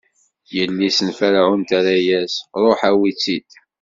Yelli-s 0.55 0.97
n 1.07 1.09
Ferɛun 1.19 1.61
terra-as: 1.69 2.33
Ruḥ 2.61 2.79
awi-tt-id! 2.89 3.49